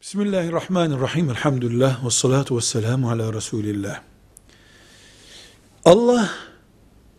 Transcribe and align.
Bismillahirrahmanirrahim. 0.00 1.30
Elhamdülillah. 1.30 2.04
Ve 2.04 2.10
salatu 2.10 2.56
ve 2.56 2.60
selamu 2.60 3.10
ala 3.10 3.32
Resulillah. 3.32 4.00
Allah 5.84 6.30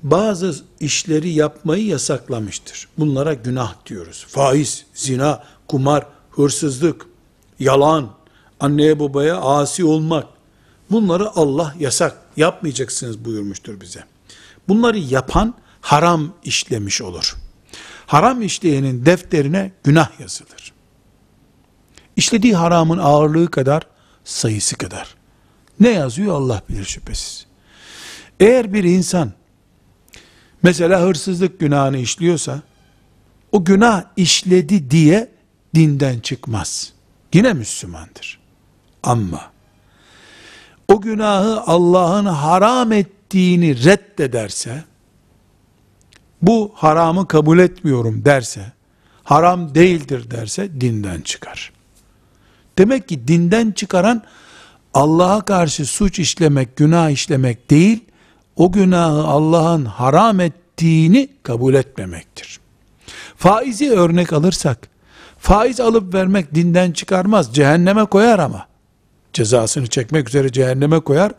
bazı 0.03 0.55
işleri 0.79 1.29
yapmayı 1.29 1.85
yasaklamıştır. 1.85 2.87
Bunlara 2.97 3.33
günah 3.33 3.85
diyoruz. 3.85 4.25
Faiz, 4.29 4.85
zina, 4.93 5.43
kumar, 5.67 6.05
hırsızlık, 6.31 7.05
yalan, 7.59 8.09
anneye 8.59 8.99
babaya 8.99 9.37
asi 9.37 9.85
olmak. 9.85 10.27
Bunları 10.91 11.29
Allah 11.29 11.75
yasak, 11.79 12.17
yapmayacaksınız 12.37 13.25
buyurmuştur 13.25 13.81
bize. 13.81 14.03
Bunları 14.67 14.97
yapan 14.97 15.53
haram 15.81 16.33
işlemiş 16.43 17.01
olur. 17.01 17.35
Haram 18.07 18.41
işleyenin 18.41 19.05
defterine 19.05 19.71
günah 19.83 20.19
yazılır. 20.19 20.78
İşlediği 22.19 22.55
haramın 22.55 22.97
ağırlığı 22.97 23.51
kadar, 23.51 23.83
sayısı 24.23 24.77
kadar. 24.77 25.15
Ne 25.79 25.89
yazıyor 25.89 26.35
Allah 26.35 26.61
bilir 26.69 26.85
şüphesiz. 26.85 27.45
Eğer 28.39 28.73
bir 28.73 28.83
insan, 28.83 29.31
mesela 30.63 31.01
hırsızlık 31.01 31.59
günahını 31.59 31.97
işliyorsa, 31.97 32.61
o 33.51 33.65
günah 33.65 34.03
işledi 34.15 34.91
diye 34.91 35.31
dinden 35.75 36.19
çıkmaz. 36.19 36.93
Yine 37.33 37.53
Müslümandır. 37.53 38.39
Ama, 39.03 39.51
o 40.87 41.01
günahı 41.01 41.61
Allah'ın 41.61 42.25
haram 42.25 42.91
ettiğini 42.91 43.83
reddederse, 43.83 44.83
bu 46.41 46.71
haramı 46.75 47.27
kabul 47.27 47.59
etmiyorum 47.59 48.25
derse, 48.25 48.71
haram 49.23 49.75
değildir 49.75 50.31
derse 50.31 50.81
dinden 50.81 51.21
çıkar. 51.21 51.78
Demek 52.79 53.07
ki 53.07 53.27
dinden 53.27 53.71
çıkaran 53.71 54.23
Allah'a 54.93 55.41
karşı 55.41 55.85
suç 55.85 56.19
işlemek, 56.19 56.75
günah 56.75 57.09
işlemek 57.09 57.69
değil, 57.69 58.03
o 58.55 58.71
günahı 58.71 59.23
Allah'ın 59.23 59.85
haram 59.85 60.39
ettiğini 60.39 61.29
kabul 61.43 61.73
etmemektir. 61.73 62.59
Faizi 63.37 63.91
örnek 63.91 64.33
alırsak, 64.33 64.87
faiz 65.37 65.79
alıp 65.79 66.13
vermek 66.13 66.55
dinden 66.55 66.91
çıkarmaz, 66.91 67.55
cehenneme 67.55 68.05
koyar 68.05 68.39
ama. 68.39 68.67
Cezasını 69.33 69.87
çekmek 69.87 70.29
üzere 70.29 70.51
cehenneme 70.51 70.99
koyar. 70.99 71.31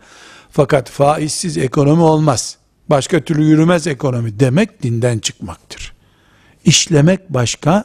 Fakat 0.51 0.91
faizsiz 0.91 1.59
ekonomi 1.59 2.03
olmaz. 2.03 2.57
Başka 2.91 3.21
türlü 3.21 3.45
yürümez 3.45 3.87
ekonomi 3.87 4.41
demek 4.41 4.83
dinden 4.83 5.19
çıkmaktır. 5.19 5.93
İşlemek 6.65 7.35
başka, 7.35 7.85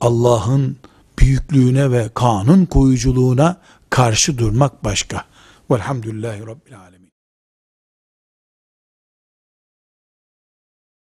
Allah'ın 0.00 0.76
büyüklüğüne 1.18 1.90
ve 1.90 2.10
kanun 2.14 2.64
koyuculuğuna 2.64 3.56
karşı 3.90 4.38
durmak 4.38 4.84
başka. 4.84 5.24
Velhamdülillahi 5.70 6.40
Rabbil 6.40 6.78
Alemin. 6.78 7.01